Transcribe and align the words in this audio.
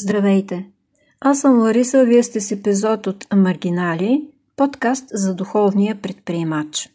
Здравейте! 0.00 0.66
Аз 1.20 1.40
съм 1.40 1.60
Лариса, 1.60 2.04
вие 2.04 2.22
сте 2.22 2.40
с 2.40 2.52
епизод 2.52 3.06
от 3.06 3.26
Маргинали, 3.36 4.28
подкаст 4.56 5.04
за 5.12 5.34
духовния 5.34 5.94
предприемач. 6.02 6.90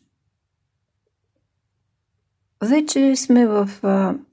Вече 2.61 3.15
сме 3.15 3.47
в 3.47 3.69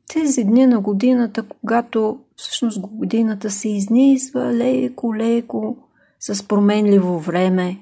тези 0.09 0.45
дни 0.45 0.67
на 0.67 0.81
годината, 0.81 1.43
когато 1.43 2.19
всъщност 2.37 2.81
годината 2.81 3.51
се 3.51 3.69
изнизва 3.69 4.53
леко-леко 4.53 5.77
с 6.21 6.49
променливо 6.49 7.19
време, 7.19 7.79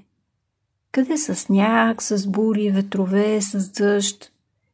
къде 0.92 1.16
с 1.16 1.34
сняг, 1.34 2.02
с 2.02 2.26
бури, 2.26 2.70
ветрове, 2.70 3.40
с 3.40 3.72
дъжд. 3.72 4.32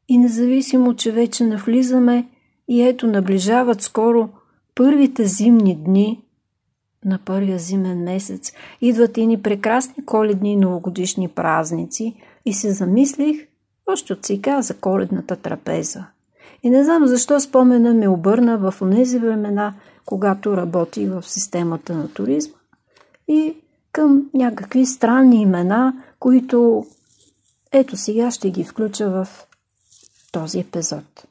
И 0.08 0.18
независимо, 0.18 0.94
че 0.94 1.12
вече 1.12 1.44
навлизаме 1.44 2.28
и 2.68 2.82
ето 2.82 3.06
наближават 3.06 3.82
скоро– 3.82 4.28
първите 4.74 5.24
зимни 5.24 5.76
дни 5.76 6.22
на 7.04 7.18
първия 7.18 7.58
зимен 7.58 8.02
месец 8.02 8.52
идват 8.80 9.16
и 9.16 9.26
ни 9.26 9.42
прекрасни 9.42 10.06
коледни 10.06 10.52
и 10.52 10.56
новогодишни 10.56 11.28
празници 11.28 12.16
и 12.44 12.52
се 12.52 12.72
замислих 12.72 13.46
още 13.86 14.12
от 14.12 14.24
сега 14.24 14.62
за 14.62 14.74
коледната 14.74 15.36
трапеза. 15.36 16.04
И 16.62 16.70
не 16.70 16.84
знам 16.84 17.06
защо 17.06 17.40
спомена 17.40 17.94
ме 17.94 18.08
обърна 18.08 18.58
в 18.58 18.74
тези 18.92 19.18
времена, 19.18 19.74
когато 20.04 20.56
работи 20.56 21.06
в 21.06 21.22
системата 21.22 21.94
на 21.94 22.08
туризма 22.08 22.58
и 23.28 23.54
към 23.92 24.30
някакви 24.34 24.86
странни 24.86 25.42
имена, 25.42 26.02
които 26.18 26.86
ето 27.72 27.96
сега 27.96 28.30
ще 28.30 28.50
ги 28.50 28.64
включа 28.64 29.10
в 29.10 29.28
този 30.32 30.58
епизод. 30.60 31.24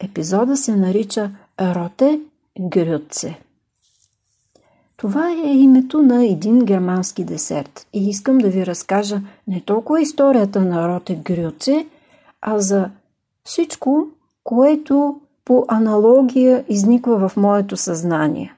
Епизода 0.00 0.56
се 0.56 0.76
нарича 0.76 1.30
Роте 1.60 2.20
Грюце. 2.60 3.40
Това 4.96 5.30
е 5.30 5.52
името 5.52 6.02
на 6.02 6.26
един 6.26 6.58
германски 6.58 7.24
десерт 7.24 7.86
и 7.92 8.08
искам 8.08 8.38
да 8.38 8.48
ви 8.48 8.66
разкажа 8.66 9.20
не 9.48 9.60
толкова 9.60 10.00
историята 10.00 10.60
на 10.60 10.88
Роте 10.88 11.14
Грюце, 11.14 11.86
а 12.40 12.58
за 12.58 12.90
всичко, 13.44 14.06
което 14.44 15.20
по 15.44 15.64
аналогия 15.68 16.64
изниква 16.68 17.28
в 17.28 17.36
моето 17.36 17.76
съзнание. 17.76 18.54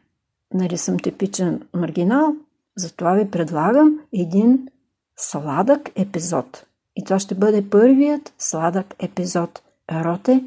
Нали 0.55 0.78
съм 0.78 0.98
типичен 0.98 1.62
маргинал, 1.75 2.34
затова 2.77 3.12
ви 3.12 3.31
предлагам 3.31 4.00
един 4.12 4.69
сладък 5.16 5.91
епизод. 5.94 6.66
И 6.97 7.05
това 7.05 7.19
ще 7.19 7.34
бъде 7.34 7.70
първият 7.70 8.33
сладък 8.39 8.94
епизод. 8.98 9.62
Роте 9.92 10.44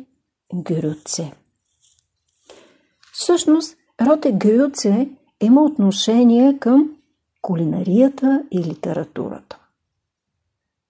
Грюце. 0.55 1.31
Всъщност, 3.17 3.77
Роте 4.01 4.31
Грюце 4.31 5.09
има 5.41 5.63
отношение 5.63 6.57
към 6.59 6.89
кулинарията 7.41 8.43
и 8.51 8.59
литературата. 8.59 9.59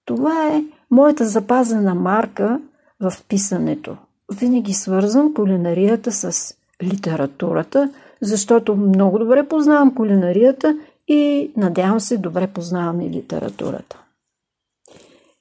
Това 0.06 0.48
е 0.48 0.64
моята 0.92 1.26
запазена 1.26 1.96
марка 1.96 2.62
в 3.00 3.14
писането. 3.30 3.98
Винаги 4.34 4.74
свързвам 4.74 5.34
кулинарията 5.34 6.12
с 6.12 6.56
литературата, 6.84 7.90
защото 8.22 8.76
много 8.76 9.20
добре 9.20 9.48
познавам 9.48 9.96
кулинарията 9.96 10.78
и 11.08 11.52
надявам 11.58 12.00
се 12.00 12.18
добре 12.18 12.48
познавам 12.48 13.02
и 13.02 13.10
литературата. 13.10 14.04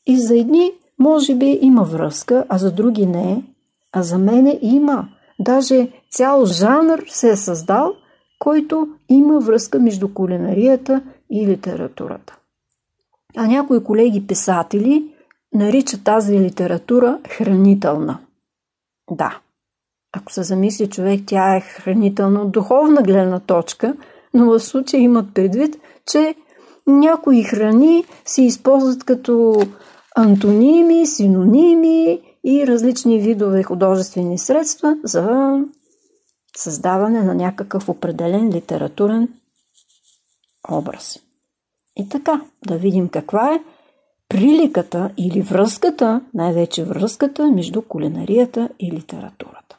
И 0.06 0.18
за 0.18 0.38
едни 0.38 0.72
може 0.98 1.34
би 1.34 1.58
има 1.62 1.82
връзка, 1.82 2.44
а 2.48 2.58
за 2.58 2.72
други 2.72 3.06
не, 3.06 3.42
а 3.92 4.02
за 4.02 4.18
мене 4.18 4.58
има– 4.62 5.08
Даже 5.38 5.88
цял 6.10 6.46
жанр 6.46 7.04
се 7.08 7.30
е 7.30 7.36
създал, 7.36 7.94
който 8.38 8.88
има 9.08 9.40
връзка 9.40 9.78
между 9.78 10.14
кулинарията 10.14 11.02
и 11.30 11.46
литературата. 11.46 12.36
А 13.36 13.46
някои 13.46 13.84
колеги 13.84 14.26
писатели 14.26 15.14
наричат 15.54 16.04
тази 16.04 16.40
литература 16.40 17.18
хранителна. 17.28 18.18
Да, 19.10 19.38
ако 20.12 20.32
се 20.32 20.42
замисли 20.42 20.88
човек, 20.88 21.20
тя 21.26 21.56
е 21.56 21.60
хранителна 21.60 22.40
от 22.40 22.52
духовна 22.52 23.02
гледна 23.02 23.40
точка, 23.40 23.94
но 24.34 24.46
в 24.46 24.60
случая 24.60 25.00
имат 25.00 25.34
предвид, 25.34 25.76
че 26.06 26.34
някои 26.86 27.42
храни 27.42 28.04
се 28.24 28.42
използват 28.42 29.04
като 29.04 29.62
антоними, 30.16 31.06
синоними 31.06 32.20
и 32.44 32.66
различни 32.66 33.20
видове 33.20 33.62
художествени 33.62 34.38
средства 34.38 34.96
за 35.04 35.58
създаване 36.56 37.22
на 37.22 37.34
някакъв 37.34 37.88
определен 37.88 38.48
литературен 38.48 39.28
образ. 40.70 41.18
И 41.96 42.08
така, 42.08 42.40
да 42.66 42.76
видим 42.76 43.08
каква 43.08 43.54
е 43.54 43.62
приликата 44.28 45.10
или 45.16 45.42
връзката, 45.42 46.20
най-вече 46.34 46.84
връзката 46.84 47.50
между 47.50 47.82
кулинарията 47.82 48.68
и 48.80 48.92
литературата. 48.92 49.78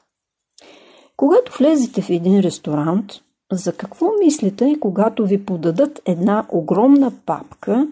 Когато 1.17 1.57
влезете 1.57 2.01
в 2.01 2.09
един 2.09 2.39
ресторант, 2.39 3.11
за 3.51 3.73
какво 3.73 4.05
мислите, 4.25 4.75
когато 4.79 5.25
ви 5.25 5.45
подадат 5.45 6.01
една 6.05 6.45
огромна 6.49 7.11
папка 7.25 7.87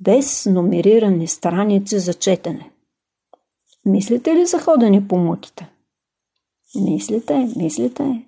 без 0.00 0.46
номерирани 0.46 1.26
страници 1.28 1.98
за 1.98 2.14
четене? 2.14 2.71
Мислите 3.86 4.34
ли 4.36 4.46
за 4.46 4.58
ходене 4.58 5.08
по 5.08 5.16
мъките? 5.16 5.70
Мислите, 6.80 7.48
мислите. 7.56 8.26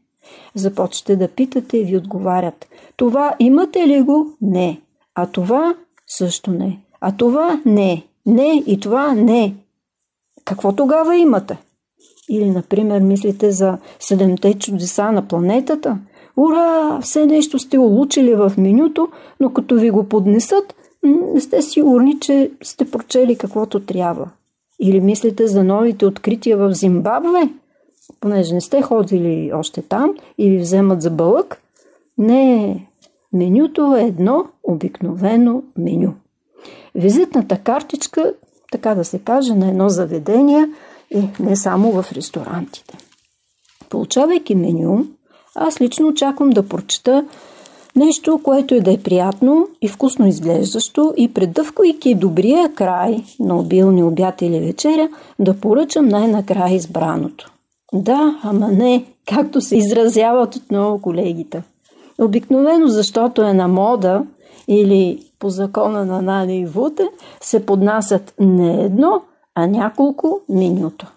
Започвате 0.54 1.16
да 1.16 1.28
питате 1.28 1.78
и 1.78 1.84
ви 1.84 1.96
отговарят. 1.96 2.68
Това 2.96 3.36
имате 3.38 3.88
ли 3.88 4.02
го? 4.02 4.36
Не. 4.40 4.80
А 5.14 5.26
това 5.26 5.74
също 6.06 6.50
не. 6.50 6.80
А 7.00 7.16
това 7.16 7.62
не. 7.66 8.06
Не 8.26 8.62
и 8.66 8.80
това 8.80 9.14
не. 9.14 9.54
Какво 10.44 10.72
тогава 10.72 11.16
имате? 11.16 11.58
Или, 12.30 12.50
например, 12.50 13.00
мислите 13.00 13.50
за 13.50 13.78
седемте 14.00 14.54
чудеса 14.54 15.12
на 15.12 15.28
планетата? 15.28 15.98
Ура! 16.36 17.00
Все 17.02 17.26
нещо 17.26 17.58
сте 17.58 17.78
улучили 17.78 18.34
в 18.34 18.52
менюто, 18.58 19.08
но 19.40 19.52
като 19.52 19.74
ви 19.74 19.90
го 19.90 20.08
поднесат, 20.08 20.74
не 21.02 21.40
сте 21.40 21.62
сигурни, 21.62 22.20
че 22.20 22.50
сте 22.62 22.90
прочели 22.90 23.38
каквото 23.38 23.80
трябва. 23.80 24.30
Или 24.84 25.00
мислите 25.00 25.46
за 25.46 25.64
новите 25.64 26.06
открития 26.06 26.56
в 26.56 26.72
Зимбабве? 26.72 27.48
Понеже 28.20 28.54
не 28.54 28.60
сте 28.60 28.82
ходили 28.82 29.52
още 29.54 29.82
там 29.82 30.14
и 30.38 30.50
ви 30.50 30.58
вземат 30.58 31.02
за 31.02 31.10
бълък? 31.10 31.62
Не, 32.18 32.86
менюто 33.32 33.96
е 33.96 34.02
едно 34.02 34.46
обикновено 34.62 35.62
меню. 35.76 36.14
Визитната 36.94 37.58
картичка, 37.58 38.34
така 38.72 38.94
да 38.94 39.04
се 39.04 39.18
каже, 39.18 39.54
на 39.54 39.68
едно 39.68 39.88
заведение 39.88 40.68
и 41.10 41.22
не 41.40 41.56
само 41.56 42.02
в 42.02 42.12
ресторантите. 42.12 42.98
Получавайки 43.90 44.54
меню, 44.54 45.06
аз 45.54 45.80
лично 45.80 46.08
очаквам 46.08 46.50
да 46.50 46.68
прочета 46.68 47.26
Нещо, 47.96 48.40
което 48.42 48.74
е 48.74 48.80
да 48.80 48.92
е 48.92 48.98
приятно 48.98 49.68
и 49.82 49.88
вкусно 49.88 50.26
изглеждащо 50.26 51.14
и 51.16 51.34
предъвквайки 51.34 52.14
добрия 52.14 52.74
край 52.74 53.24
на 53.40 53.58
обилни 53.58 54.02
обяд 54.02 54.42
или 54.42 54.60
вечеря, 54.60 55.08
да 55.38 55.60
поръчам 55.60 56.08
най-накрая 56.08 56.74
избраното. 56.74 57.52
Да, 57.92 58.40
ама 58.42 58.68
не, 58.68 59.04
както 59.26 59.60
се 59.60 59.76
изразяват 59.76 60.56
отново 60.56 61.02
колегите. 61.02 61.62
Обикновено, 62.20 62.86
защото 62.86 63.42
е 63.42 63.52
на 63.52 63.68
мода 63.68 64.22
или 64.68 65.22
по 65.38 65.50
закона 65.50 66.04
на 66.04 66.22
Нали 66.22 66.52
и 66.52 66.66
Вуте, 66.66 67.08
се 67.40 67.66
поднасят 67.66 68.34
не 68.40 68.82
едно, 68.82 69.22
а 69.54 69.66
няколко 69.66 70.40
менюта 70.48 71.12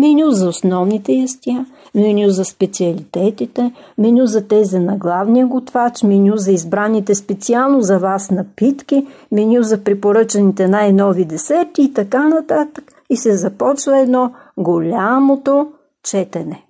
меню 0.00 0.30
за 0.30 0.48
основните 0.48 1.12
ястия, 1.12 1.66
меню 1.94 2.30
за 2.30 2.44
специалитетите, 2.44 3.72
меню 3.98 4.26
за 4.26 4.48
тези 4.48 4.78
на 4.78 4.96
главния 4.96 5.46
готвач, 5.46 6.02
меню 6.02 6.36
за 6.36 6.52
избраните 6.52 7.14
специално 7.14 7.80
за 7.80 7.98
вас 7.98 8.30
напитки, 8.30 9.06
меню 9.32 9.62
за 9.62 9.84
препоръчаните 9.84 10.68
най-нови 10.68 11.24
десерти 11.24 11.82
и 11.82 11.94
така 11.94 12.28
нататък. 12.28 12.92
И 13.10 13.16
се 13.16 13.36
започва 13.36 13.98
едно 13.98 14.32
голямото 14.56 15.72
четене. 16.02 16.64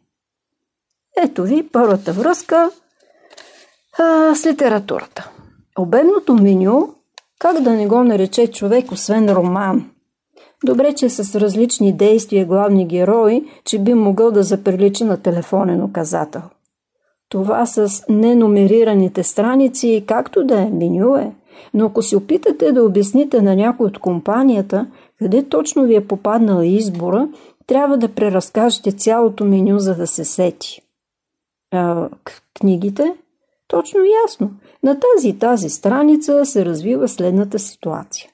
Ето 1.25 1.43
ви 1.43 1.69
първата 1.73 2.13
връзка 2.13 2.71
а, 3.99 4.35
с 4.35 4.47
литературата. 4.47 5.31
Обедното 5.79 6.35
меню, 6.35 6.95
как 7.39 7.61
да 7.61 7.71
не 7.71 7.87
го 7.87 8.05
нарече 8.05 8.47
човек, 8.47 8.93
освен 8.93 9.31
роман– 9.31 9.91
Добре, 10.65 10.93
че 10.93 11.09
с 11.09 11.41
различни 11.41 11.93
действия 11.93 12.47
главни 12.47 12.87
герои, 12.87 13.45
че 13.65 13.79
би 13.79 13.95
могъл 13.95 14.31
да 14.31 14.43
заприлича 14.43 15.05
на 15.05 15.17
телефонен 15.17 15.85
указател. 15.85 16.43
Това 17.29 17.67
с 17.67 18.05
неномерираните 18.09 19.23
страници, 19.23 20.05
както 20.07 20.45
да 20.45 20.61
е, 20.61 20.71
меню 20.71 21.17
е. 21.17 21.33
Но 21.75 21.87
ако 21.87 22.03
се 22.03 22.17
опитате 22.17 22.73
да 22.73 22.85
обясните 22.85 23.43
на 23.43 23.57
някой 23.57 23.87
от 23.87 23.99
компанията, 23.99 24.87
къде 25.19 25.49
точно 25.49 25.83
ви 25.83 25.95
е 25.95 26.07
попаднал 26.07 26.63
избора, 26.63 27.29
трябва 27.67 27.99
да 27.99 28.15
преразкажете 28.15 28.93
цялото 28.93 29.45
меню, 29.45 29.79
за 29.79 29.95
да 29.95 30.07
се 30.07 30.25
сети. 30.25 30.81
А, 31.73 32.09
книгите? 32.61 33.15
Точно 33.69 34.01
ясно. 34.27 34.51
На 34.83 34.99
тази 35.01 35.29
и 35.29 35.39
тази 35.39 35.71
страница 35.71 36.47
се 36.47 36.65
развива 36.65 37.09
следната 37.09 37.59
ситуация. 37.59 38.31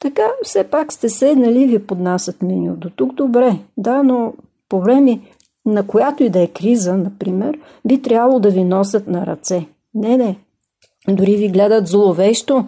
Така, 0.00 0.22
все 0.42 0.64
пак 0.64 0.92
сте 0.92 1.08
седнали 1.08 1.66
ви 1.66 1.86
поднасят 1.86 2.42
меню. 2.42 2.76
До 2.76 2.90
тук 2.90 3.14
добре, 3.14 3.58
да, 3.76 4.02
но 4.02 4.34
по 4.68 4.80
време 4.80 5.20
на 5.66 5.86
която 5.86 6.22
и 6.22 6.28
да 6.28 6.40
е 6.40 6.46
криза, 6.46 6.96
например, 6.96 7.58
би 7.84 8.02
трябвало 8.02 8.40
да 8.40 8.50
ви 8.50 8.64
носят 8.64 9.06
на 9.06 9.26
ръце. 9.26 9.66
Не, 9.94 10.16
не. 10.16 10.38
Дори 11.08 11.36
ви 11.36 11.48
гледат 11.48 11.86
зловещо, 11.86 12.64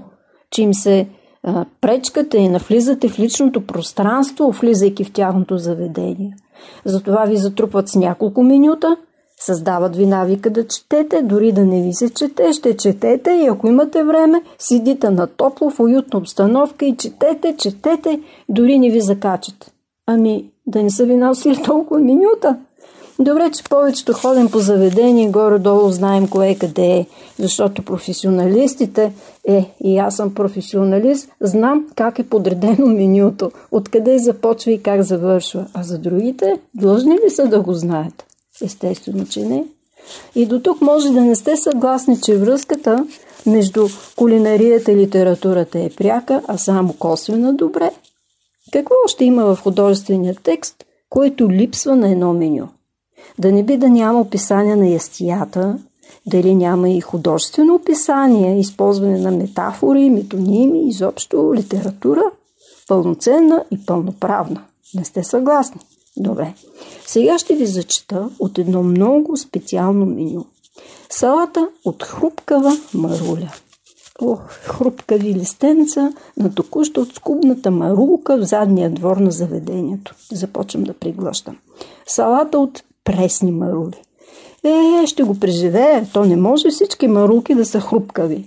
че 0.50 0.62
им 0.62 0.74
се 0.74 1.08
а, 1.42 1.64
пречкате 1.80 2.38
и 2.38 2.48
навлизате 2.48 3.08
в 3.08 3.18
личното 3.18 3.66
пространство, 3.66 4.50
влизайки 4.50 5.04
в 5.04 5.12
тяхното 5.12 5.58
заведение. 5.58 6.36
Затова 6.84 7.24
ви 7.24 7.36
затрупват 7.36 7.88
с 7.88 7.94
няколко 7.94 8.42
минута, 8.42 8.96
създават 9.46 9.96
ви 9.96 10.06
навика 10.06 10.50
да 10.50 10.66
четете, 10.66 11.22
дори 11.22 11.52
да 11.52 11.64
не 11.64 11.82
ви 11.82 11.92
се 11.92 12.10
чете, 12.10 12.52
ще 12.52 12.76
четете 12.76 13.30
и 13.30 13.46
ако 13.46 13.66
имате 13.68 14.04
време, 14.04 14.42
сидите 14.58 15.10
на 15.10 15.26
топло 15.26 15.70
в 15.70 15.80
уютна 15.80 16.18
обстановка 16.18 16.84
и 16.86 16.96
четете, 16.96 17.56
четете, 17.56 18.20
дори 18.48 18.78
не 18.78 18.90
ви 18.90 19.00
закачат. 19.00 19.72
Ами, 20.06 20.50
да 20.66 20.82
не 20.82 20.90
са 20.90 21.06
ви 21.06 21.16
носили 21.16 21.62
толкова 21.62 22.00
минута. 22.00 22.56
Добре, 23.20 23.50
че 23.50 23.64
повечето 23.64 24.12
ходим 24.12 24.50
по 24.50 24.58
заведение, 24.58 25.30
горе-долу 25.30 25.90
знаем 25.90 26.28
кое 26.28 26.48
е 26.48 26.54
къде 26.54 26.86
е, 26.86 27.06
защото 27.38 27.84
професионалистите, 27.84 29.12
е, 29.48 29.74
и 29.84 29.98
аз 29.98 30.16
съм 30.16 30.34
професионалист, 30.34 31.30
знам 31.40 31.86
как 31.96 32.18
е 32.18 32.28
подредено 32.28 32.86
менюто, 32.86 33.50
откъде 33.70 34.18
започва 34.18 34.72
и 34.72 34.82
как 34.82 35.02
завършва. 35.02 35.66
А 35.74 35.82
за 35.82 35.98
другите, 35.98 36.60
длъжни 36.74 37.14
ли 37.14 37.30
са 37.30 37.46
да 37.46 37.60
го 37.60 37.72
знаят? 37.72 38.24
Естествено, 38.62 39.26
че 39.26 39.44
не. 39.44 39.64
И 40.34 40.46
до 40.46 40.60
тук 40.60 40.80
може 40.80 41.10
да 41.10 41.20
не 41.20 41.36
сте 41.36 41.56
съгласни, 41.56 42.20
че 42.20 42.38
връзката 42.38 43.06
между 43.46 43.88
кулинарията 44.16 44.92
и 44.92 44.96
литературата 44.96 45.78
е 45.78 45.90
пряка, 45.90 46.42
а 46.46 46.58
само 46.58 46.92
косвена 46.92 47.54
добре. 47.54 47.90
Какво 48.72 48.94
още 49.04 49.24
има 49.24 49.44
в 49.44 49.60
художествения 49.62 50.36
текст, 50.42 50.84
което 51.10 51.50
липсва 51.50 51.96
на 51.96 52.10
едно 52.10 52.32
меню? 52.32 52.68
Да 53.38 53.52
не 53.52 53.62
би 53.62 53.76
да 53.76 53.88
няма 53.88 54.20
описание 54.20 54.76
на 54.76 54.88
ястията, 54.88 55.78
дали 56.26 56.54
няма 56.54 56.90
и 56.90 57.00
художествено 57.00 57.74
описание, 57.74 58.60
използване 58.60 59.18
на 59.18 59.30
метафори, 59.30 60.10
метоними, 60.10 60.88
изобщо 60.88 61.54
литература, 61.54 62.22
пълноценна 62.88 63.64
и 63.70 63.86
пълноправна. 63.86 64.64
Не 64.94 65.04
сте 65.04 65.24
съгласни? 65.24 65.80
Добре. 66.16 66.54
Сега 67.06 67.38
ще 67.38 67.54
ви 67.54 67.66
зачета 67.66 68.28
от 68.38 68.58
едно 68.58 68.82
много 68.82 69.36
специално 69.36 70.06
меню. 70.06 70.44
Салата 71.10 71.68
от 71.84 72.02
хрупкава 72.02 72.76
маруля. 72.94 73.52
Ох, 74.20 74.40
хрупкави 74.48 75.34
листенца 75.34 76.12
на 76.36 76.54
току-що 76.54 77.00
от 77.00 77.14
скубната 77.14 77.70
марулка 77.70 78.36
в 78.36 78.44
задния 78.44 78.90
двор 78.90 79.16
на 79.16 79.30
заведението. 79.30 80.14
Започвам 80.32 80.84
да 80.84 80.92
приглъщам. 80.92 81.58
Салата 82.06 82.58
от 82.58 82.82
пресни 83.04 83.50
марули. 83.50 84.02
Е, 84.64 85.06
ще 85.06 85.22
го 85.22 85.40
преживее. 85.40 86.06
То 86.12 86.24
не 86.24 86.36
може 86.36 86.70
всички 86.70 87.08
марулки 87.08 87.54
да 87.54 87.64
са 87.64 87.80
хрупкави. 87.80 88.44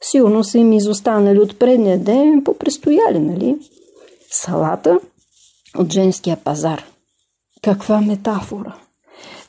Силно 0.00 0.44
са 0.44 0.58
им 0.58 0.72
изостанали 0.72 1.40
от 1.40 1.58
предния 1.58 1.98
ден, 1.98 2.44
попрестояли, 2.44 3.18
нали? 3.18 3.56
Салата 4.30 5.00
от 5.78 5.92
женския 5.92 6.36
пазар. 6.36 6.84
Каква 7.66 8.00
метафора! 8.00 8.74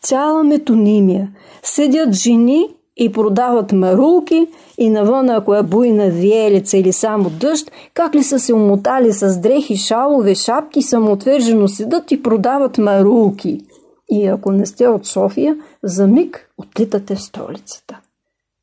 Цяла 0.02 0.44
метонимия. 0.44 1.32
Седят 1.64 2.14
жени 2.14 2.68
и 2.96 3.12
продават 3.12 3.72
марулки 3.72 4.48
и 4.78 4.90
навън, 4.90 5.30
ако 5.30 5.56
е 5.56 5.64
буйна 5.64 6.10
виелица 6.10 6.78
или 6.78 6.94
само 6.94 7.30
дъжд, 7.30 7.72
как 7.94 8.16
ли 8.16 8.24
са 8.24 8.40
се 8.40 8.54
умотали 8.54 9.14
с 9.14 9.38
дрехи, 9.38 9.78
шалове, 9.78 10.36
шапки, 10.36 10.82
самоотвержено 10.82 11.68
седат 11.68 12.12
и 12.12 12.24
продават 12.24 12.78
марулки. 12.78 13.62
И 14.10 14.28
ако 14.28 14.52
не 14.52 14.66
сте 14.66 14.88
от 14.88 15.06
София, 15.06 15.58
за 15.84 16.08
миг 16.08 16.50
отлитате 16.58 17.16
в 17.16 17.22
столицата. 17.22 18.00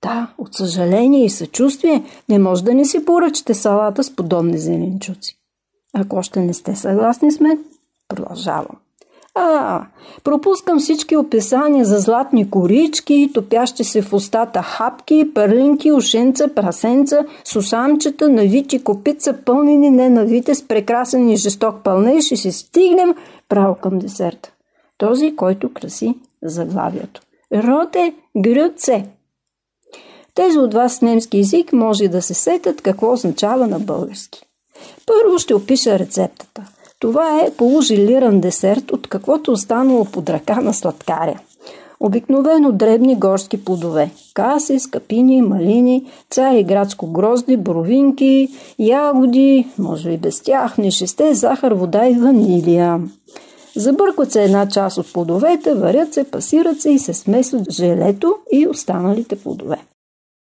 Да, 0.03 0.33
от 0.39 0.55
съжаление 0.55 1.25
и 1.25 1.31
съчувствие 1.31 2.05
не 2.29 2.39
може 2.39 2.65
да 2.65 2.75
не 2.75 2.85
си 2.85 3.05
поръчате 3.05 3.55
салата 3.55 4.05
с 4.05 4.17
подобни 4.17 4.59
зеленчуци. 4.59 5.39
Ако 5.93 6.17
още 6.17 6.41
не 6.41 6.55
сте 6.55 6.77
съгласни 6.77 7.33
с 7.33 7.41
мен, 7.41 7.59
продължавам. 8.09 8.77
А, 9.35 9.87
пропускам 10.25 10.79
всички 10.79 11.17
описания 11.17 11.85
за 11.85 11.99
златни 11.99 12.51
корички, 12.51 13.31
топящи 13.35 13.85
се 13.85 14.03
в 14.03 14.13
устата 14.13 14.63
хапки, 14.63 15.31
пърлинки, 15.35 15.93
ушенца, 15.93 16.49
прасенца, 16.55 17.25
сусамчета, 17.45 18.29
навити 18.29 18.85
копица, 18.85 19.39
пълнени 19.45 19.91
ненавите 19.91 20.55
с 20.55 20.69
прекрасен 20.69 21.31
и 21.31 21.37
жесток 21.37 21.75
пълнеж 21.85 22.31
и 22.31 22.37
се 22.37 22.53
стигнем 22.53 23.15
право 23.49 23.75
към 23.75 23.99
десерта. 23.99 24.53
Този, 24.99 25.37
който 25.37 25.73
краси 25.73 26.15
заглавието. 26.43 27.21
Роте 27.55 28.15
Грюце. 28.37 29.07
Тези 30.35 30.59
от 30.59 30.75
вас 30.75 30.97
с 30.97 31.03
немски 31.03 31.39
език 31.39 31.73
може 31.73 32.09
да 32.09 32.23
се 32.23 32.35
сетят 32.35 32.81
какво 32.81 33.13
означава 33.13 33.67
на 33.67 33.81
български. 33.81 34.43
Първо 35.07 35.39
ще 35.39 35.55
опиша 35.55 35.99
рецептата. 35.99 36.74
Това 37.05 37.41
е 37.41 37.51
полужилиран 37.51 38.41
десерт 38.41 38.91
от 38.91 39.07
каквото 39.07 39.53
останало 39.53 40.05
под 40.05 40.31
ръка 40.31 40.61
на 40.61 40.75
сладкаря. 40.75 41.39
Обикновено 42.01 42.73
дребни 42.73 43.17
горски 43.17 43.65
плодове– 43.65 44.11
каси, 44.35 44.79
скапини, 44.79 45.43
малини, 45.43 46.07
цари 46.31 46.65
градско 46.65 47.07
грозди, 47.07 47.57
бровинки, 47.57 48.49
ягоди, 48.79 49.67
може 49.79 50.11
и 50.11 50.17
без 50.17 50.41
тях, 50.41 50.79
нешесте, 50.79 51.35
захар, 51.35 51.73
вода 51.73 52.07
и 52.07 52.15
ванилия. 52.15 53.01
Забъркват 53.77 54.33
се 54.33 54.43
една 54.45 54.69
част 54.69 54.99
от 54.99 55.13
плодовете, 55.13 55.75
варят 55.75 56.15
се, 56.15 56.25
пасират 56.25 56.81
се 56.81 56.91
и 56.91 56.99
се 56.99 57.15
смесват 57.15 57.71
желето 57.71 58.35
и 58.53 58.69
останалите 58.69 59.37
плодове. 59.37 59.79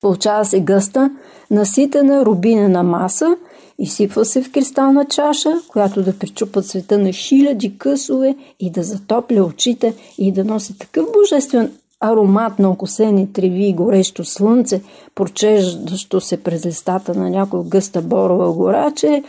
Получава 0.00 0.44
се 0.44 0.60
гъста, 0.60 1.10
наситена 1.50 2.24
рубинена 2.24 2.82
маса– 2.82 3.36
Изсипва 3.82 4.24
се 4.24 4.42
в 4.42 4.52
кристална 4.52 5.04
чаша, 5.04 5.50
която 5.68 6.02
да 6.02 6.18
причупа 6.18 6.62
цвета 6.62 6.98
на 6.98 7.12
хиляди 7.12 7.78
късове 7.78 8.36
и 8.60 8.70
да 8.70 8.82
затопля 8.82 9.44
очите 9.44 9.94
и 10.18 10.32
да 10.32 10.44
носи 10.44 10.78
такъв 10.78 11.06
божествен 11.12 11.72
аромат 12.00 12.58
на 12.58 12.70
окосени 12.70 13.32
треви 13.32 13.66
и 13.66 13.74
горещо 13.74 14.24
слънце, 14.24 14.82
прочеждащо 15.14 16.20
се 16.20 16.42
през 16.42 16.66
листата 16.66 17.14
на 17.14 17.30
някой 17.30 17.64
гъста 17.64 18.02
борова 18.02 18.52
гора, 18.52 18.90
че 18.90 19.22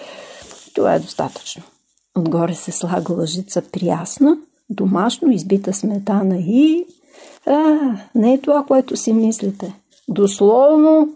това 0.74 0.96
е 0.96 1.00
достатъчно. 1.00 1.64
Отгоре 2.18 2.54
се 2.54 2.72
слага 2.72 3.14
лъжица 3.14 3.62
прясна, 3.72 4.38
домашно 4.70 5.32
избита 5.32 5.74
сметана 5.74 6.38
и... 6.38 6.86
А, 7.46 7.78
не 8.16 8.34
е 8.34 8.42
това, 8.42 8.64
което 8.68 8.98
си 8.98 9.14
мислите. 9.14 9.74
Дословно 10.10 11.10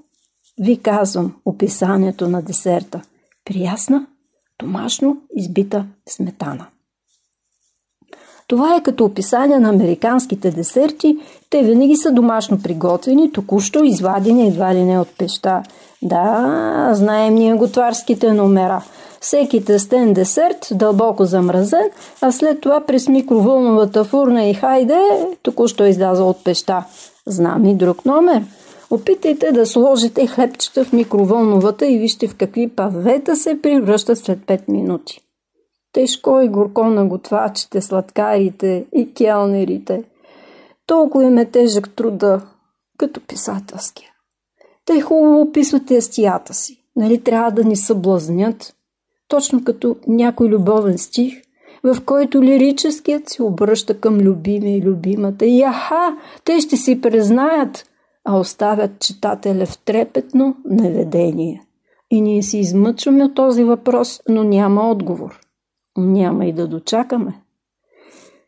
ви 0.60 0.78
казвам 0.78 1.36
описанието 1.46 2.30
на 2.30 2.42
десерта– 2.42 3.02
приясна, 3.46 4.06
домашно 4.60 5.18
избита 5.36 5.86
сметана. 6.10 6.66
Това 8.48 8.76
е 8.76 8.84
като 8.84 9.06
описание 9.06 9.60
на 9.60 9.70
американските 9.70 10.52
десерти. 10.52 11.18
Те 11.50 11.64
винаги 11.64 11.96
са 11.96 12.12
домашно 12.12 12.62
приготвени, 12.62 13.32
току-що 13.32 13.84
извадени 13.84 14.48
едва 14.48 14.74
ли 14.74 14.84
не 14.84 15.00
от 15.00 15.18
пеща. 15.18 15.64
Да, 16.02 16.90
знаем 16.94 17.34
ние 17.34 17.56
готварските 17.56 18.34
номера. 18.34 18.84
Всеки 19.22 19.66
тестен 19.66 20.14
десерт, 20.14 20.68
дълбоко 20.72 21.26
замразен, 21.26 21.90
а 22.22 22.32
след 22.32 22.62
това 22.62 22.82
през 22.82 23.08
микровълновата 23.08 24.04
фурна 24.04 24.46
и 24.46 24.54
хайде, 24.54 25.28
току-що 25.44 25.86
изляза 25.86 26.24
от 26.24 26.44
пеща. 26.44 26.84
Знам 27.26 27.66
и 27.66 27.76
друг 27.76 28.06
номер– 28.06 28.44
Опитайте 28.90 29.52
да 29.52 29.66
сложите 29.66 30.28
хлебчета 30.28 30.86
в 30.86 30.94
микровълновата 30.94 31.88
и 31.88 31.98
вижте 31.98 32.28
в 32.28 32.36
какви 32.36 32.68
павета 32.68 33.36
се 33.36 33.62
превръщат 33.62 34.18
след 34.18 34.40
5 34.40 34.70
минути. 34.70 35.22
Тежко 35.94 36.42
и 36.42 36.50
горко 36.50 36.84
на 36.84 37.06
готвачите, 37.06 37.82
сладкарите 37.82 38.86
и 38.96 39.14
келнерите. 39.14 40.04
Толкова 40.88 41.24
им 41.24 41.38
е 41.38 41.46
тежък 41.46 41.96
труда, 41.96 42.42
като 42.98 43.22
писателския. 43.28 44.10
Те 44.86 45.02
хубаво 45.02 45.42
описват 45.42 45.92
естията 45.92 46.54
си. 46.54 46.82
Нали 46.96 47.22
трябва 47.22 47.52
да 47.52 47.64
ни 47.64 47.76
съблазнят? 47.76 48.76
Точно 49.28 49.64
като 49.64 49.96
някой 50.08 50.48
любовен 50.48 50.98
стих, 50.98 51.34
в 51.84 51.98
който 52.06 52.44
лирическият 52.44 53.30
се 53.30 53.44
обръща 53.44 54.00
към 54.00 54.18
любими 54.18 54.78
и 54.78 54.82
любимата. 54.82 55.46
И 55.46 55.62
аха, 55.62 56.18
те 56.44 56.60
ще 56.60 56.78
си 56.78 57.02
признаят– 57.02 57.86
а 58.26 58.40
оставят 58.40 59.00
читателя 59.00 59.66
в 59.66 59.78
трепетно 59.78 60.56
неведение. 60.66 61.62
И 62.12 62.22
ние 62.22 62.42
си 62.42 62.58
измъчваме 62.58 63.24
от 63.24 63.36
този 63.36 63.64
въпрос, 63.64 64.22
но 64.30 64.44
няма 64.44 64.90
отговор. 64.90 65.40
Няма 65.98 66.46
и 66.46 66.54
да 66.54 66.68
дочакаме. 66.68 67.42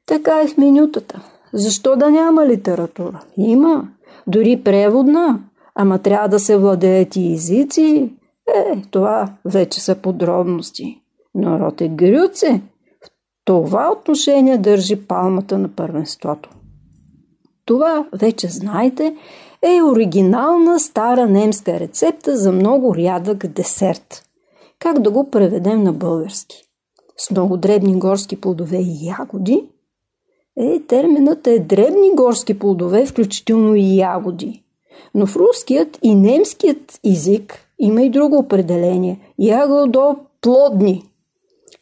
Така 0.05 0.41
е 0.41 0.47
в 0.47 0.57
менютата. 0.57 1.21
Защо 1.53 1.95
да 1.95 2.11
няма 2.11 2.47
литература? 2.47 3.23
Има. 3.37 3.87
дори 4.27 4.61
преводна, 4.63 5.39
ама 5.75 5.99
трябва 5.99 6.27
да 6.27 6.39
се 6.39 6.57
владеят 6.57 7.15
и 7.15 7.33
езици. 7.33 8.13
Е, 8.55 8.81
това 8.91 9.33
вече 9.45 9.81
са 9.81 9.95
подробности. 9.95 11.01
Но 11.35 11.59
Роте 11.59 11.87
Грюце 11.87 12.61
в 13.05 13.09
това 13.45 13.91
отношение 13.91 14.57
държи 14.57 15.07
палмата 15.07 15.57
на 15.57 15.67
първенството. 15.67 16.49
Това, 17.65 18.07
вече 18.13 18.47
знаете, 18.47 19.15
е 19.61 19.81
оригинална 19.83 20.79
стара 20.79 21.27
немска 21.27 21.79
рецепта 21.79 22.37
за 22.37 22.51
много 22.51 22.95
рядък 22.95 23.47
десерт. 23.47 24.23
Как 24.79 24.99
да 24.99 25.11
го 25.11 25.29
преведем 25.29 25.83
на 25.83 25.93
български? 25.93 26.63
С 27.17 27.31
много 27.31 27.57
дребни 27.57 27.99
горски 27.99 28.41
плодове 28.41 28.77
и 28.77 29.07
ягоди? 29.07 29.63
Е, 30.57 30.79
терминът 30.79 31.47
е 31.47 31.59
дребни 31.59 32.15
горски 32.15 32.59
плодове, 32.59 33.05
включително 33.05 33.75
и 33.75 33.97
ягоди. 33.97 34.63
Но 35.15 35.25
в 35.25 35.35
руският 35.35 35.99
и 36.03 36.15
немският 36.15 36.99
език 37.05 37.59
има 37.79 38.01
и 38.01 38.09
друго 38.09 38.37
определение– 38.37 39.19
ягодо 39.39 40.15
плодни. 40.41 41.03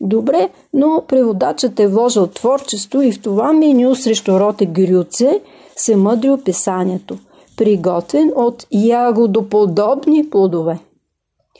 Добре, 0.01 0.49
но 0.73 1.03
преводачът 1.07 1.79
е 1.79 1.87
вложил 1.87 2.27
творчество 2.27 3.01
и 3.01 3.11
в 3.11 3.21
това 3.21 3.53
меню 3.53 3.95
срещу 3.95 4.39
роте 4.39 4.65
грюце 4.65 5.41
се 5.75 5.95
мъдри 5.95 6.29
описанието– 6.29 7.17
приготвен 7.55 8.31
от 8.35 8.67
ягодоподобни 8.71 10.29
плодове. 10.29 10.79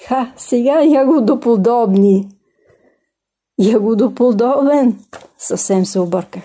Ха, 0.07 0.33
сега 0.37 0.83
ягодоподобни. 0.83 2.27
Ягодоподобен. 3.59 4.99
Съвсем 5.37 5.85
се 5.85 5.99
обърках. 5.99 6.43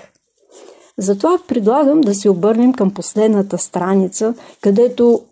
Затова 0.99 1.39
предлагам 1.49 2.01
да 2.01 2.15
се 2.15 2.31
обърнем 2.31 2.73
към 2.73 2.95
последната 2.95 3.59
страница, 3.59 4.35
където 4.61 5.23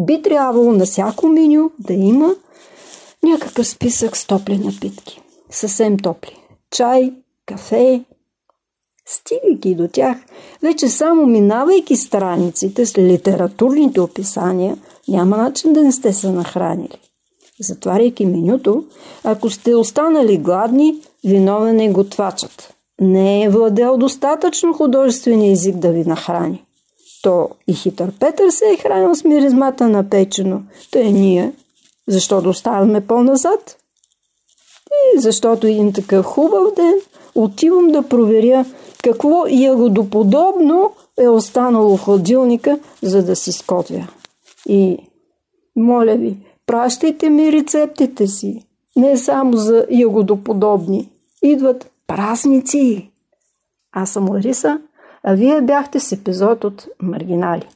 би 0.00 0.22
трябвало 0.22 0.72
на 0.72 0.84
всяко 0.84 1.28
меню 1.28 1.70
да 1.78 1.92
има 1.92 2.34
някакъв 3.22 3.68
списък 3.68 4.16
с 4.16 4.26
топли 4.26 4.58
напитки. 4.58 5.22
Съвсем 5.50 5.98
топли. 5.98 6.36
Чай, 6.70 7.14
кафе, 7.46 8.04
Стигайки 9.06 9.74
до 9.74 9.88
тях, 9.88 10.16
вече 10.62 10.88
само 10.88 11.26
минавайки 11.26 11.96
страниците 11.96 12.86
с 12.86 12.98
литературните 12.98 14.00
описания, 14.00 14.78
няма 15.08 15.36
начин 15.36 15.72
да 15.72 15.82
не 15.82 15.92
сте 15.92 16.12
се 16.12 16.30
нахранили. 16.30 16.98
Затваряйки 17.60 18.26
менюто, 18.26 18.84
ако 19.24 19.50
сте 19.50 19.74
останали 19.74 20.38
гладни, 20.38 20.94
виновен 21.24 21.80
е 21.80 21.92
готвачът. 21.92 22.74
Не 23.00 23.44
е 23.44 23.48
владел 23.48 23.96
достатъчно 23.96 24.72
художествения 24.72 25.52
език 25.52 25.76
да 25.76 25.90
ви 25.92 26.04
нахрани. 26.04 26.64
То 27.22 27.48
и 27.68 27.74
хитър 27.74 28.12
Петър 28.20 28.50
се 28.50 28.64
е 28.66 28.76
хранил 28.76 29.14
с 29.14 29.24
миризмата 29.24 29.88
на 29.88 30.10
печено. 30.10 30.62
Та 30.90 31.00
е 31.00 31.12
ние. 31.12 31.52
Защо 32.08 32.40
да 32.42 32.48
оставяме 32.48 33.06
по-назад? 33.06 33.76
И 34.90 35.20
защото 35.20 35.66
един 35.66 35.92
такъв 35.92 36.26
хубав 36.26 36.74
ден 36.76 36.94
отивам 37.34 37.88
да 37.88 38.02
проверя 38.02 38.64
какво 39.04 39.46
ягодоподобно 39.46 40.92
е 41.18 41.28
останало 41.28 41.96
в 41.96 42.04
хладилника, 42.04 42.78
за 43.02 43.24
да 43.24 43.36
си 43.36 43.52
скотвя. 43.52 44.08
И, 44.68 44.98
моля 45.76 46.14
ви, 46.14 46.36
пращайте 46.66 47.30
ми 47.30 47.52
рецептите 47.52 48.26
си. 48.26 48.66
Не 48.96 49.16
само 49.16 49.56
за 49.56 49.86
ягодоподобни. 49.90 51.08
Идват 51.42 51.90
празници. 52.06 53.10
Аз 53.92 54.10
съм 54.10 54.30
Лариса, 54.30 54.80
а 55.22 55.34
вие 55.34 55.60
бяхте 55.60 56.00
с 56.00 56.12
епизод 56.12 56.64
от 56.64 56.86
Маргинали. 57.02 57.68